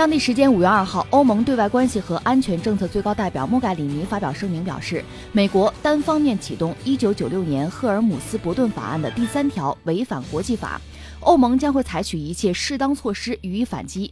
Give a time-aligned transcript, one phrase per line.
[0.00, 10.80] 当地时间五月二号，欧盟对外关系和安全政策最高代表莫盖里尼发表声明表示，美国单方面启动一九九六年赫尔姆斯伯顿法案的第三条违反国际法，
[11.20, 14.10] 欧盟将会采取一切适当措施予以反击。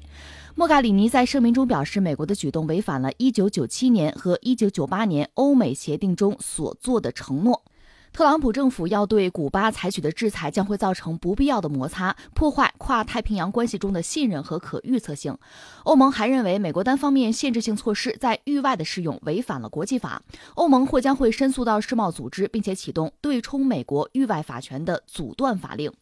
[0.55, 7.63] 莫盖里尼在声明中表示，美国的举动违反了一九九七年和一九九八年欧美协定中所做的承诺。
[8.19, 15.39] 特朗普政府要对古巴采取的制裁将会造成不必要的摩擦，破坏跨太平洋关系中的信任和可预测性。
[15.85, 20.21] 欧盟还认为，美国单方面限制性措施在域外的适用违反了国际法。
[20.57, 25.93] 欧盟或将会申诉到世贸组织，并且启动对冲美国域外法权的阻断法令。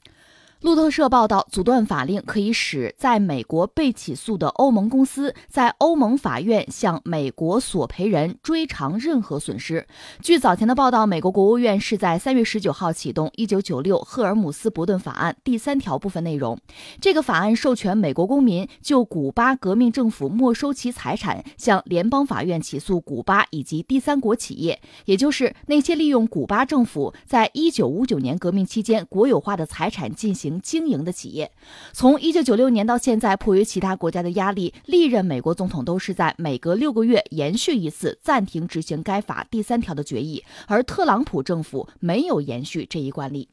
[0.63, 9.87] 路透社报道，阻断法令可以使在美国被起诉的欧盟公司在欧盟法院向美国索赔人追偿任何损失。
[10.23, 16.59] 据早前的报道，美国国务院是在三月十九号启动一九九六赫尔姆斯伯顿法案第三条部分内容。
[17.03, 30.46] 这个法案授权美国公民就古巴革命政府没收其财产，向联邦法院起诉古巴以及第三国企业，也就是那些利用古巴政府在一九五九年革命期间国有化的财产进行。
[30.61, 31.51] 经营的企业，
[31.93, 43.49] 从一九九六年到现在，迫于其他国家的压力，历任美国总统都是在每隔六个月延续一次暂停执行该法第三条的决议，而特朗普政府没有延续这一惯例。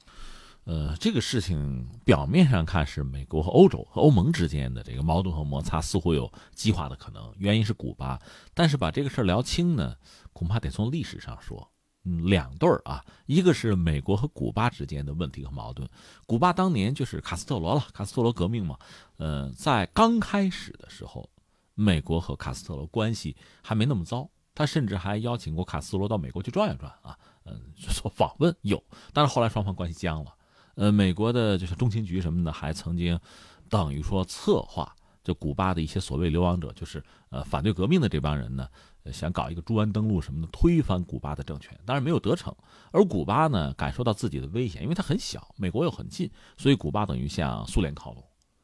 [0.66, 8.17] 呃，这个事情表面上看是美国和欧洲和欧盟之间的这个矛盾和摩擦似乎有激化的可能，原因是古巴，
[8.53, 9.95] 但是把这个事儿聊清呢，
[10.31, 11.69] 恐怕得从历史上说。
[12.05, 15.87] 嗯，两对儿啊，一个是美国和古巴之间的问题和矛盾。
[16.25, 18.77] 古巴当年就是卡斯特罗了，卡斯特罗革命嘛。
[19.17, 21.29] 呃，在刚开始的时候，
[21.75, 28.83] 美国和卡斯特罗关系还没那么糟，他甚至还邀请过卡斯特罗到美国去转一转啊，嗯，做访问有。
[29.13, 30.33] 但是后来双方关系僵了。
[30.75, 33.17] 呃，美国的就是中情局什么的，还曾经
[33.69, 34.93] 等于说策划，
[35.23, 38.67] 就古巴的一些所谓流亡者，就是呃反对革命的这帮人呢。
[39.11, 42.55] 想搞一个猪湾登陆什么的，推翻古巴的政权，当然没有得逞。
[42.89, 48.23] 而古巴呢，感受到自己的危险，因为它很小，美国又很近，所以古巴等于向苏联靠拢。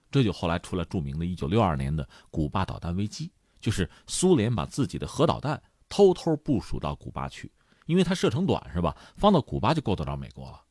[0.09, 7.51] 这就后来出了著名的1962年的古巴导弹危机，就是苏联把自己的核导弹偷偷部署到古巴去，
[7.85, 8.95] 因为它射程短，是吧？
[9.17, 10.61] 放到古巴就够得着美国了。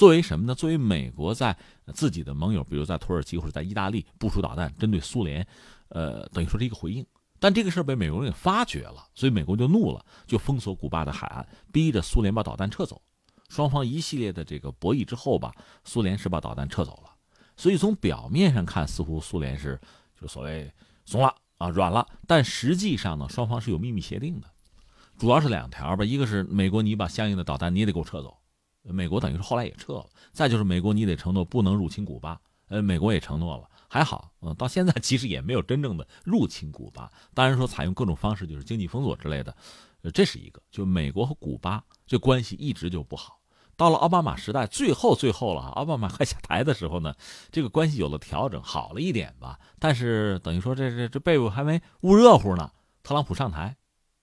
[0.00, 0.54] 作为什么呢？
[0.54, 1.54] 作为美国在
[1.92, 5.46] 自己的盟友，比如在土耳其或者在意大利部署导弹针对苏联，
[5.90, 7.04] 呃，等于说是一个回应。
[7.38, 13.02] 但这个事儿被美国人给发觉了，所以美国就怒了，就封锁古巴的海岸，逼着苏联把导弹撤走。
[13.50, 15.52] 双方一系列的这个博弈之后吧，
[15.84, 17.12] 苏联是把导弹撤走了。
[17.58, 19.78] 所以从表面上看，似乎苏联是
[20.18, 20.72] 就所谓
[21.04, 22.06] 怂了啊，软了。
[22.26, 24.48] 但实际上呢，双方是有秘密协定的，
[25.18, 28.38] 主要是两条吧，一个是美国你把相应的导弹你也得给我撤走，
[28.82, 30.06] 美国等于是后来也撤了。
[30.32, 33.68] 再就是美国你得承诺不能入侵古巴，呃，美国也承诺了。
[33.88, 37.10] 还好，嗯，到现在其实也没有真正的入侵古巴。
[37.34, 39.56] 当然说采用各种方式，就是经济封锁之类的，
[40.02, 40.62] 呃，这是一个。
[40.70, 43.40] 就美国和古巴这关系一直就不好。
[43.76, 47.14] 到了奥巴马时代，最后最后了，奥巴马快下台的时候呢，
[47.50, 49.58] 这个关系有了调整，好了一点吧。
[49.78, 52.70] 但是等于说这这这被窝还没捂热乎呢，
[53.02, 53.74] 特朗普上台，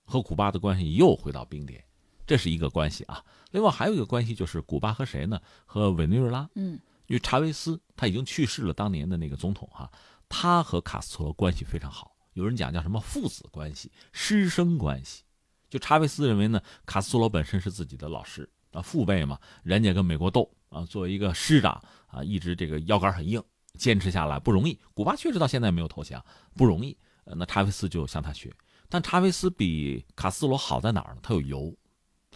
[0.06, 1.84] 和古巴的关系又回到冰点，
[2.28, 3.24] 这是一个关系啊。
[3.50, 5.42] 另外还有一个关系就是古巴和谁呢？
[5.66, 6.80] 和委内瑞拉，嗯。
[7.08, 9.90] 因为查韦斯他已经去世了，当年的那个总统哈，
[10.28, 15.24] 他和卡斯特罗关系非常好，有人讲叫什么父子关系、师生关系。
[15.70, 23.42] 就查韦斯认为呢，卡斯特罗本身是自己的老师啊，父辈嘛，人家跟美国斗啊，作为一个师长啊，一直这个腰杆很硬，
[23.76, 24.78] 坚持下来不容易。
[24.94, 26.22] 古巴确实到现在没有投降，
[26.58, 26.98] 不容易。
[27.24, 28.54] 那查韦斯就向他学，
[28.90, 31.22] 但查韦斯比卡斯特罗好在哪儿呢？
[31.24, 31.74] 他有油，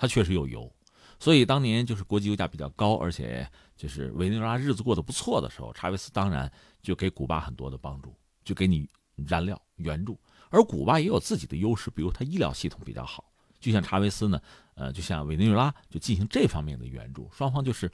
[0.02, 0.68] 它确实有油。
[1.20, 3.48] 所以当年就是国际油价比较高，而且
[3.78, 6.52] 就是委内瑞拉日子过得不错的时候，查韦斯当然
[6.82, 10.20] 就给古巴很多的帮助，就给你燃料援助。
[10.50, 14.42] 而古巴也有自己的优势，比如它医疗系统比较好，就像查韦斯呢，
[14.74, 17.92] 呃，就像委内瑞拉就进行这方面的援助，双方就是，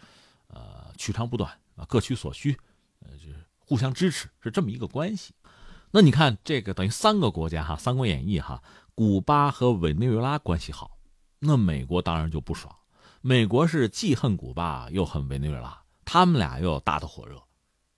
[0.48, 2.58] 呃，取长补短啊，各取所需，
[3.02, 5.34] 呃，就是互相支持，是这么一个关系。
[5.92, 8.64] 那你看这个等于三个国家哈，《三国演义》哈，
[8.96, 10.97] 古巴和委内瑞拉关系好，
[11.40, 12.74] 那美国当然就不爽。
[13.22, 17.42] 美国是既恨古巴又恨委内瑞拉，他们俩又打得火热，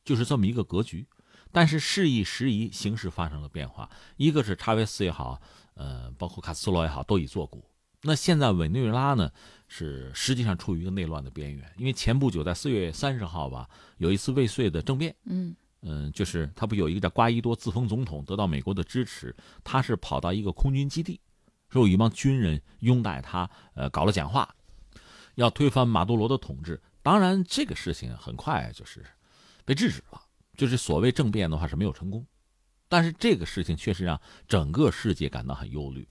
[0.03, 1.07] 就是这么一个格局。
[1.51, 3.89] 但是事已时移，形势发生了变化。
[4.17, 5.41] 一个是查韦斯也好，
[5.73, 7.63] 呃，包括卡斯特罗也好，都已作古。
[8.03, 9.31] 那现在委内瑞拉呢，
[9.67, 11.73] 是实际上处于一个内乱的边缘。
[11.77, 15.15] 因为前不久在四月三十号吧，有一次未遂的政变。
[15.25, 21.19] 嗯嗯，就是他不有一个叫瓜伊多自封总统，得到美国的支持，他是跑到一个空军基地，
[21.69, 24.55] 说有一帮军人拥戴他，呃，搞了讲话。
[25.35, 29.05] 要推翻马杜罗的统治，当然这个事情很快就是
[29.63, 30.21] 被制止了。
[30.57, 32.25] 就是所谓政变的话是没有成功，
[32.89, 36.05] 但是这个事情确实让整个世界感到很忧虑，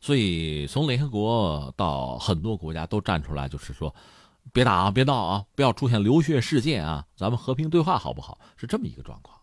[0.00, 3.92] 所以从联合国到很多国家都站出来，就是说，
[4.52, 8.38] 别打啊，别闹啊，不要出现流血事件啊，咱们和平对话好不好？
[8.56, 9.36] 是这么一个状况。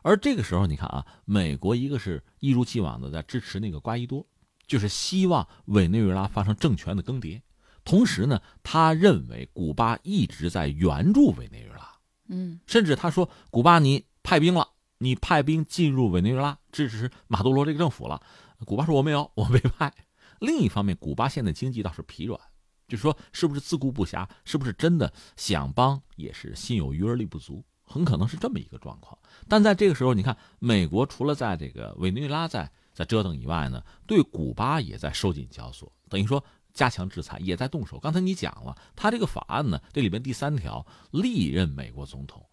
[0.00, 4.26] 而这个时候，你看啊，美国一个是一如既往的在支持那个瓜伊多，
[4.70, 7.42] 就是希望委内瑞拉发生政权的更迭，
[7.84, 11.90] 同时呢，他认为古巴一直在援助委内瑞拉，
[12.28, 14.68] 嗯，甚至他说，古巴你派兵了。
[14.98, 18.22] 你派兵进入委内瑞拉支持马杜罗这个政府了，
[18.64, 19.92] 古巴说我没有，我没派。
[20.38, 22.38] 另一方面，古巴现在经济倒是疲软，
[22.86, 29.18] 就是说是不是自顾不暇，是不是真的想帮也是心有余而力不足，很可能是这么一个状况。
[29.48, 36.42] 但在这个时候，你看美国除了在这个委内瑞拉在在折腾以外呢，对古巴也在收紧交锁，等于说
[36.72, 37.98] 加强制裁，也在动手。
[37.98, 42.44] 刚才你讲了，他这个法案呢，这里边第三条，历任美国总统，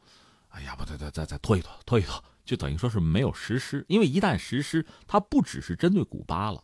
[0.50, 2.24] 哎呀，不对，再再再拖一拖，拖一拖。
[2.45, 6.63] 就等于说是没有实施，因为一旦实施，它不只是针对古巴了，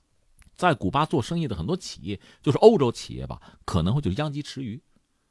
[0.55, 4.81] 在古巴做生意的很多企业，就是欧洲企业吧，可能会就殃及池鱼，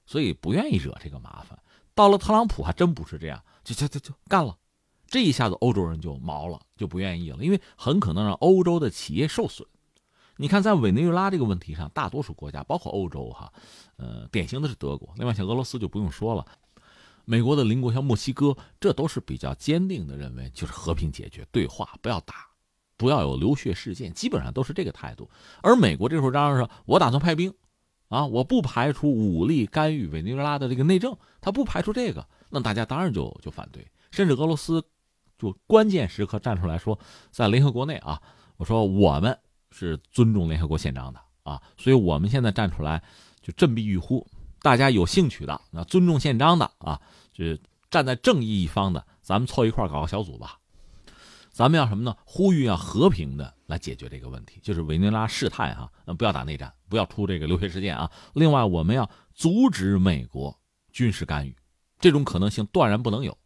[0.05, 1.59] 所以不愿意惹这个麻烦。
[1.95, 4.55] 到了特朗普还真不是这样，就就就就干了，
[5.13, 9.69] 这一下子欧洲人就毛了，就不愿意了，因为很可能让欧洲的企业受损。
[10.39, 13.53] 你看，在委内瑞拉这个问题上，大多数国家，包括欧洲哈，
[13.99, 16.47] 呃，典型的是德国，另外像俄罗斯就不用说了。
[17.27, 22.47] 美国的邻国像墨西哥，这都是比较坚定的认为，就是和平解决、对话，不要打，
[22.97, 25.29] 不要有流血事件，基本上都是这个态度。
[25.61, 27.53] 而美国这时候嚷嚷说：“我打算派兵，
[28.09, 34.85] 啊，我不排除武力干预委内瑞拉的这个内政，他不排除这个。”那大家当然就就反对，甚至俄罗斯
[35.43, 36.97] 就关键时刻站出来说，
[37.33, 38.23] 在联合国内啊，
[38.57, 39.37] 我说我们
[39.73, 43.03] 是尊重联合国宪章的啊，所以我们现在站出来
[43.41, 44.25] 就振臂欲呼。
[44.61, 47.01] 大家有兴趣的，那尊重宪章的啊，
[47.33, 47.61] 就是
[47.91, 50.61] 站在正义一方的，咱们凑一块搞个小组吧。
[51.51, 52.17] 咱们要什么呢？
[52.25, 58.09] 呼吁要和平的来解决这个问题，就是委内拉事态哈，不要打内战，不要出这个流血事件啊。
[58.35, 60.57] 另外，我们要阻止美国
[60.93, 61.57] 军事干预，
[61.99, 63.37] 这种可能性断然不能有，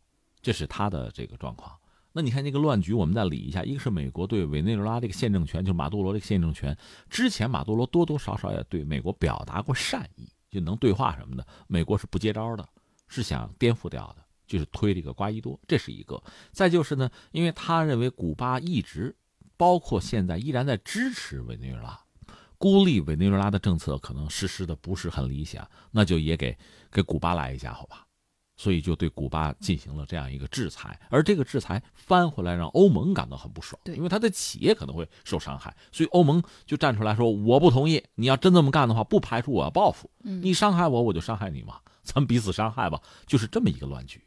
[0.42, 1.74] 这是他的这个状况。
[2.16, 6.74] 那你看这个乱局，我们再理一下，一个是美国对委内瑞拉这个宪政权，就是马杜罗这个宪政权，
[7.10, 10.26] 之前马杜罗多多少少也对美国表达过善意。
[10.48, 12.66] 就能对话什么的，美国是不接招的，
[13.08, 16.22] 是想颠覆掉的，就是推这个瓜伊多，这是一个。
[16.52, 19.14] 再就是呢，因为他认为古巴一直，
[19.58, 22.00] 包括现在依然在支持委内瑞拉，
[22.56, 26.56] 孤立委内瑞拉的政策可能实施的不是很理想，那就也给
[26.90, 28.05] 给古巴来一下，好吧？
[28.56, 40.10] 所以就对古巴进行了这样一个制裁，而这个制裁翻回来让欧盟感到很不爽，因为他的企业可能会受伤害，所以欧盟就站出来说：“我不同意，你要真这么干的话，不排除我要报复。
[40.22, 44.20] 你伤害我，我就伤害你嘛，咱们彼此伤害吧。”就是这么一个乱局。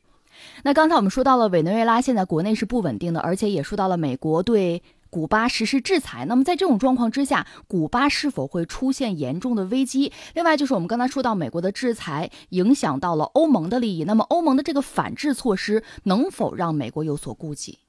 [0.64, 4.82] 那刚才我们说到了委内瑞拉现在国内是不稳定的，而且也说到了美国对。
[5.10, 10.12] 古巴实施制裁，那么在这种状况之下，古巴是否会出现严重的危机？
[10.36, 17.80] 另外，就是我们刚才说到美国的制裁影响到了欧盟的利益，那么欧盟的这个反制措施能否让美国有所顾忌？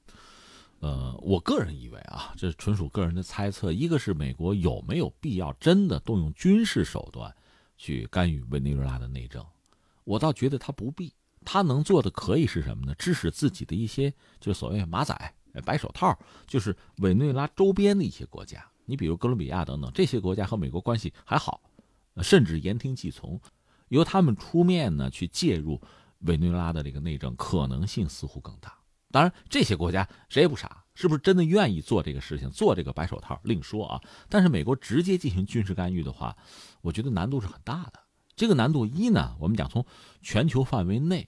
[0.79, 3.71] 呃，我个人以为啊，这纯属个人的猜测。
[3.71, 7.31] 一个是美国有没有必要真的动用军事手段
[7.77, 9.45] 去干预委内瑞拉的内政？
[10.03, 11.13] 我倒觉得他不必，
[11.45, 12.95] 他能做的可以是什么呢？
[12.95, 15.15] 支持自己的一些，就所谓马仔。
[15.59, 16.17] 白手套
[16.47, 21.59] 就是委内瑞拉周边的一些国家，你比如哥伦比亚等等，这些国家和美国关系还好，
[22.21, 23.41] 甚至言听计从，
[23.89, 25.81] 由他们出面呢去介入
[26.19, 28.73] 委内瑞拉的这个内政可能性似乎更大。
[29.11, 34.01] 当然，这些国家谁也不傻，是不是真的愿意做这个事情，做这个白手套另说啊。
[34.29, 36.37] 但是美国直接进行军事干预的话，
[36.81, 37.99] 我觉得难度是很大的。
[38.37, 39.85] 这个难度一呢，我们讲从
[40.21, 41.27] 全球范围内，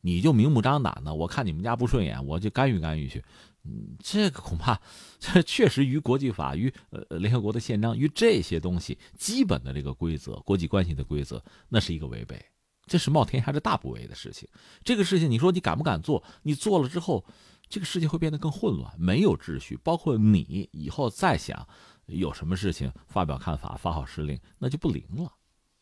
[0.00, 3.22] 你就明目张胆的，我看你们家不顺眼，我就干预干预去。
[3.64, 4.80] 嗯，这个恐怕，
[5.18, 12.42] 这确实与国际法、与呃联合国的宪章、与这些东西基本的这个规则、国际关系的规则，那是一个违背，
[12.86, 14.48] 这是冒天下之大不韪的事情。
[14.82, 16.24] 这个事情，你说你敢不敢做？
[16.42, 17.22] 你做了之后，
[17.68, 19.78] 这个世界会变得更混乱，没有秩序。
[19.84, 21.68] 包括你以后再想
[22.06, 25.30] 有什么事情发表看法、发号施令，那就不灵了。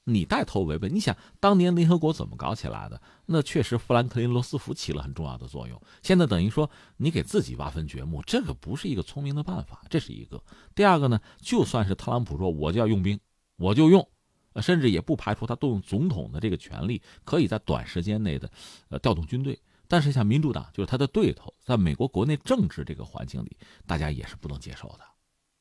[0.09, 3.01] 你带头违背，你想当年联合国怎么搞起来的？
[3.27, 5.81] 那确实富兰克林·罗斯福起了很重要的作用。
[6.03, 9.83] 现在等于说你给自己挖坟掘墓，这个不是一个聪明的办法。
[9.91, 10.43] 这是一个。
[10.75, 13.21] 第二个呢，就算是特朗普说我就要用兵，
[13.57, 14.09] 我就用，
[14.57, 18.51] 甚至也不排除他动用总统的这个权利，可以在短时间内的，
[18.89, 19.61] 呃，调动军队。
[19.87, 25.01] 但是像民主党，就是他的对头，在美国国内政治这个环境里，大家也是不能接受的，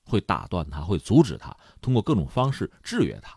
[0.03, 3.36] 会打断他，会阻止他，通过各种方式制约他。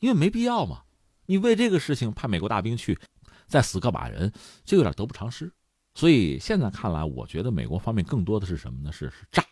[0.00, 0.82] 因为没必要嘛，
[1.26, 2.98] 你为这个事情派美国大兵去，
[3.46, 4.32] 再死个把人，
[4.64, 5.52] 这有点得不偿失。
[5.94, 8.92] 所以现在看来，我觉得美国方面更多的是什么呢？
[8.92, 9.44] 是是炸，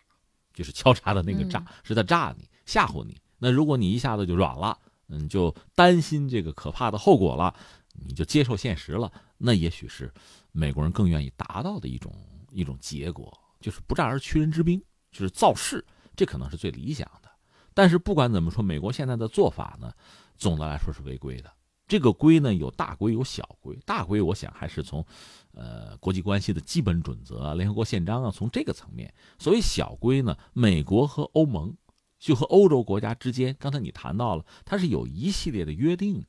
[0.54, 3.18] 就是敲诈的那个诈，是在炸你、吓唬你。
[3.38, 7.54] 那如果你一下子就软了，嗯，就担心这个可怕的后果了，
[7.92, 10.12] 你就接受现实了，那也许是
[10.52, 12.14] 美国人更愿意达到的一种
[12.52, 15.84] 一种结果，就是不战而屈人之兵，就是造势，
[16.14, 17.25] 这可能是最理想的。
[17.76, 19.92] 但是不管怎么说，美国现在的做法呢，
[20.38, 21.52] 总的来说是违规的。
[21.86, 25.04] 这个规呢有大规有小规，大规我想还是从，
[25.52, 29.12] 呃国际关系的基本准则、联合国宪章啊，从这个层面。
[29.38, 31.76] 所谓小规呢，美国和欧盟
[32.18, 36.28] 就和欧洲国家之间，刚才你谈到了，它是有一系列的约定的，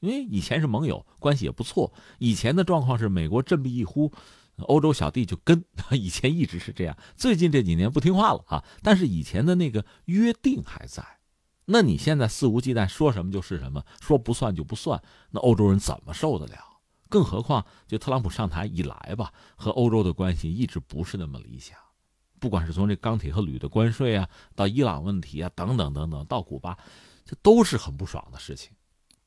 [0.00, 1.90] 因为以前是盟友，关系也不错。
[2.18, 4.12] 以前的状况是美国振臂一呼，
[4.58, 6.96] 欧洲小弟就跟， 以前一直是这样。
[7.16, 11.04] 最近这几年不听话了啊，但是以前的那个约定还在。
[11.66, 16.58] 那你现在肆无忌惮，说什么就是什么，说不算就不算，那欧洲人怎么受得了？
[17.08, 21.78] 更何况，就特朗普上台以来吧，和欧洲的关系一直不是那么理想，
[22.38, 26.76] 不管是从这钢铁和铝的关税啊，到伊朗问题啊，等等等等，到古巴，
[27.24, 28.72] 这都是很不爽的事情。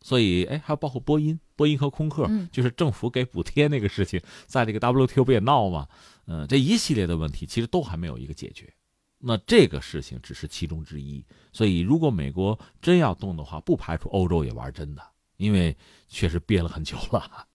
[0.02, 5.86] 所以，哎，还有包括波音、波音和空客，就是政府给补贴那个事情， 在这个 WTO 不也闹吗？
[6.28, 8.72] 嗯，这一系列的问题其实都还没有一个解决。
[9.20, 15.02] 那这个事情只是其中之一，所以如果美国真要动的话，不排除欧洲也玩真的，
[15.38, 15.76] 因为
[16.08, 17.46] 确实憋了很久了。